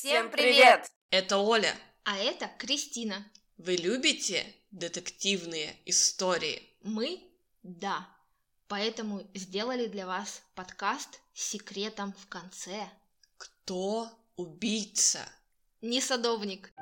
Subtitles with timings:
[0.00, 0.88] Всем привет!
[1.10, 1.74] Это Оля.
[2.04, 3.26] А это Кристина.
[3.56, 6.62] Вы любите детективные истории?
[6.84, 7.20] Мы–
[7.64, 8.08] да.
[8.68, 12.88] Поэтому сделали для вас подкаст с секретом в конце.
[13.38, 15.28] Кто убийца?
[15.80, 16.72] Не садовник.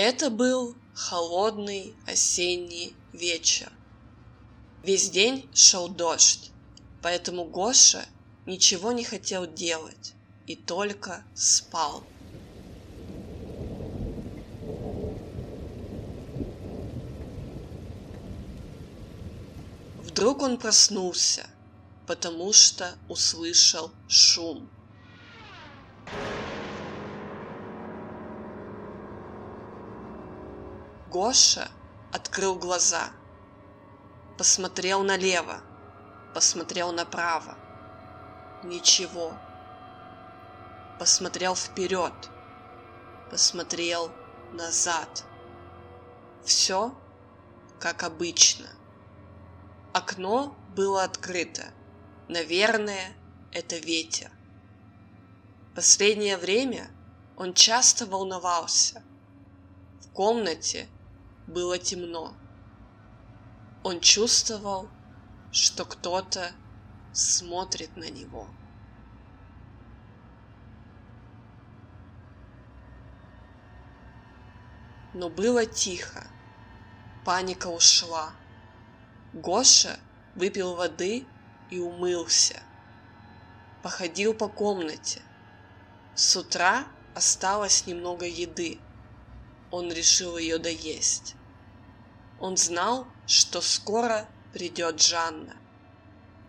[0.00, 3.72] Это был холодный осенний вечер.
[4.80, 6.54] Весь день шел дождь,
[7.02, 8.08] поэтому Гоша
[8.46, 10.14] ничего не хотел делать
[10.46, 12.12] и только спал.
[19.96, 21.50] Вдруг он проснулся,
[22.06, 24.70] потому что услышал шум.
[31.10, 31.70] Гоша
[32.12, 33.08] открыл глаза,
[34.36, 35.62] посмотрел налево,
[36.34, 37.56] посмотрел направо.
[38.62, 39.32] Ничего.
[40.98, 42.12] Посмотрел вперед,
[43.30, 44.12] посмотрел
[44.52, 45.24] назад.
[46.44, 46.94] Все
[47.80, 48.68] как обычно.
[49.94, 51.72] Окно было открыто.
[52.28, 53.16] Наверное,
[53.52, 54.30] это ветер.
[55.74, 56.90] Последнее время
[57.34, 59.02] он часто волновался.
[60.02, 60.86] В комнате
[61.48, 62.34] было темно.
[63.82, 64.88] Он чувствовал,
[65.50, 66.52] что кто-то
[67.12, 68.46] смотрит на него.
[75.14, 76.26] Но было тихо.
[77.24, 78.30] Паника ушла.
[79.32, 79.98] Гоша
[80.34, 81.26] выпил воды
[81.70, 82.62] и умылся.
[83.82, 85.22] Походил по комнате.
[86.14, 88.78] С утра осталось немного еды.
[89.70, 91.37] Он решил ее доесть.
[92.40, 95.56] Он знал, что скоро придет Жанна,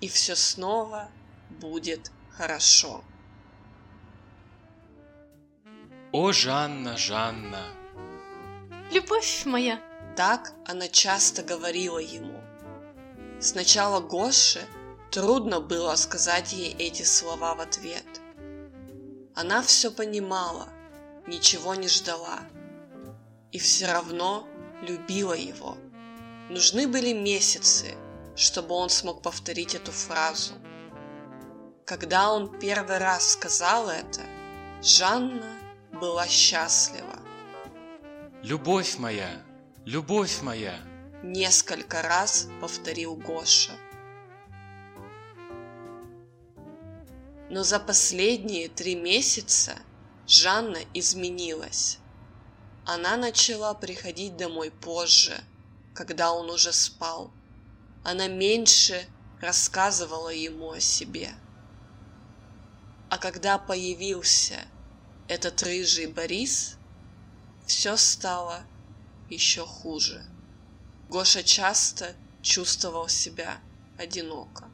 [0.00, 1.08] и все снова
[1.50, 3.02] будет хорошо.
[6.12, 7.64] О, Жанна, Жанна!
[8.90, 9.80] Любовь моя!
[10.16, 12.40] Так она часто говорила ему.
[13.40, 14.66] Сначала Гоше
[15.12, 18.06] трудно было сказать ей эти слова в ответ.
[19.36, 20.68] Она все понимала,
[21.26, 22.40] ничего не ждала.
[23.52, 24.47] И все равно
[24.82, 25.76] любила его.
[26.50, 27.94] Нужны были месяцы,
[28.36, 30.54] чтобы он смог повторить эту фразу.
[31.84, 34.22] Когда он первый раз сказал это,
[34.82, 35.58] Жанна
[35.92, 37.18] была счастлива.
[38.42, 39.42] Любовь моя,
[39.84, 40.78] любовь моя.
[41.22, 43.72] Несколько раз повторил Гоша.
[47.50, 49.76] Но за последние три месяца
[50.26, 51.98] Жанна изменилась.
[52.90, 55.38] Она начала приходить домой позже,
[55.94, 57.30] когда он уже спал.
[58.02, 59.06] Она меньше
[59.42, 61.34] рассказывала ему о себе.
[63.10, 64.64] А когда появился
[65.28, 66.78] этот рыжий Борис,
[67.66, 68.64] все стало
[69.28, 70.24] еще хуже.
[71.10, 73.60] Гоша часто чувствовал себя
[73.98, 74.70] одиноко.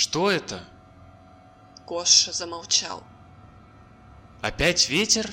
[0.00, 0.64] Что это?
[1.86, 3.04] Гоша замолчал.
[4.40, 5.30] Опять ветер?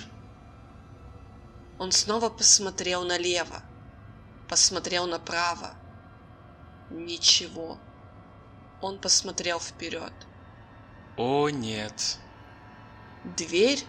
[1.80, 3.62] Он снова посмотрел налево,
[4.50, 5.74] посмотрел направо.
[6.90, 7.78] Ничего.
[8.82, 10.12] Он посмотрел вперед.
[11.16, 12.20] О, нет.
[13.24, 13.86] Дверь,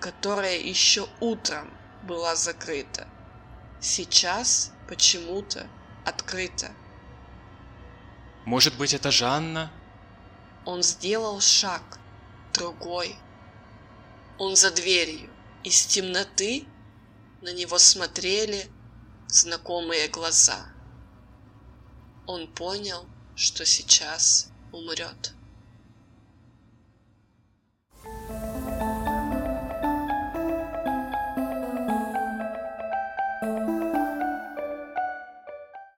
[0.00, 1.70] которая еще утром
[2.02, 3.06] была закрыта,
[3.78, 5.68] сейчас почему-то
[6.04, 6.72] открыта.
[8.44, 9.70] Может быть, это Жанна?
[10.70, 11.98] Он сделал шаг,
[12.52, 13.16] другой.
[14.36, 15.30] Он за дверью.
[15.64, 16.66] Из темноты
[17.40, 18.70] на него смотрели
[19.28, 20.66] знакомые глаза.
[22.26, 25.32] Он понял, что сейчас умрет.